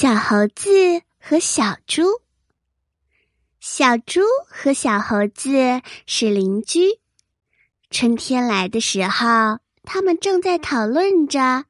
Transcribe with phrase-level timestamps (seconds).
[0.00, 2.04] 小猴子和小猪。
[3.58, 7.00] 小猪和小猴子是邻居。
[7.90, 11.64] 春天来的时候，他们正在讨论着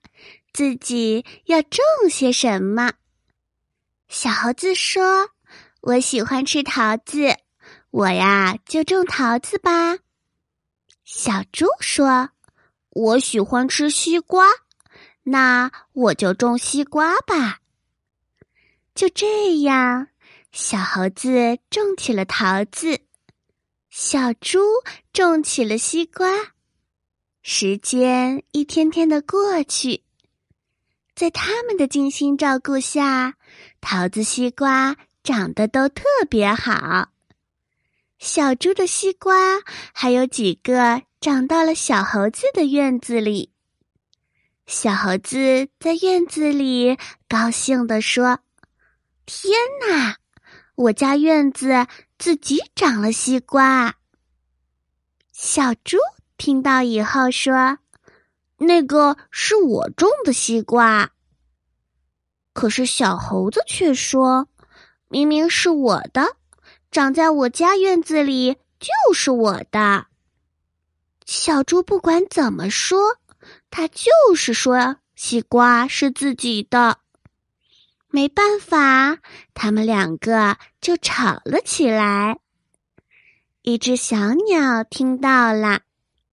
[0.52, 1.80] 自己要种
[2.10, 2.92] 些什么。
[4.10, 5.30] 小猴子说
[5.80, 7.34] ：“我喜欢吃桃子，
[7.90, 9.96] 我呀就种桃子吧。”
[11.02, 12.28] 小猪说
[12.92, 14.46] ：“我喜欢吃西瓜，
[15.22, 17.60] 那我就种西瓜吧。”
[18.98, 20.08] 就这样，
[20.50, 22.98] 小猴子种起了桃子，
[23.88, 24.58] 小猪
[25.12, 26.28] 种起了西瓜。
[27.40, 30.02] 时间一天天的过去，
[31.14, 33.36] 在他们的精心照顾下，
[33.80, 37.10] 桃子、西瓜长得都特别好。
[38.18, 39.60] 小猪的西瓜
[39.92, 43.52] 还有几个长到了小猴子的院子里。
[44.66, 48.40] 小猴子在院子里高兴地说。
[49.30, 49.52] 天
[49.86, 50.16] 哪！
[50.74, 51.86] 我家院子
[52.18, 53.96] 自己长了西瓜。
[55.32, 55.98] 小猪
[56.38, 57.76] 听到以后说
[58.56, 61.10] ：“那个是我种的西瓜。”
[62.54, 64.48] 可是小猴子却说
[65.08, 66.36] ：“明明是我的，
[66.90, 70.06] 长在我家院子里就是我的。”
[71.26, 73.18] 小猪不管怎么说，
[73.68, 77.00] 他就是说西瓜是自己的。
[78.10, 79.18] 没办法，
[79.52, 82.38] 他们两个就吵了起来。
[83.62, 85.80] 一只小鸟听到了，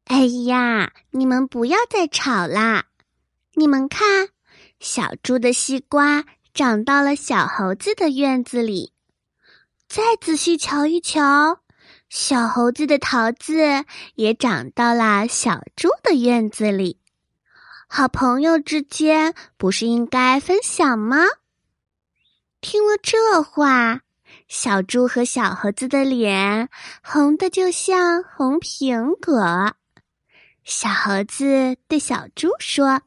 [0.05, 2.85] 哎呀，你们不要再吵啦！
[3.55, 4.29] 你们看，
[4.79, 6.23] 小猪的西瓜
[6.53, 8.93] 长到了小猴子的院子里，
[9.89, 11.59] 再仔细瞧一瞧，
[12.09, 13.83] 小猴子的桃子
[14.15, 16.99] 也长到了小猪的院子里。
[17.87, 21.17] 好朋友之间不是应该分享吗？
[22.67, 24.01] 听了这话，
[24.47, 26.67] 小猪和小猴子的脸
[27.03, 29.75] 红的就像红苹果。
[30.63, 33.03] 小猴子对小猪说：“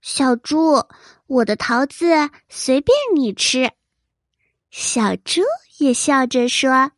[0.00, 0.86] 小猪，
[1.26, 3.72] 我的桃子随便你吃。”
[4.72, 5.42] 小猪
[5.76, 6.92] 也笑着说：“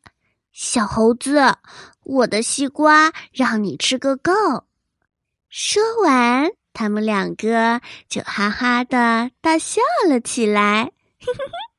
[0.55, 1.57] 小猴子，
[2.05, 4.33] 我的西瓜让你吃个够。”
[5.51, 10.93] 说完，他们两个就哈哈的大笑了起来。
[11.19, 11.70] 嘿嘿嘿。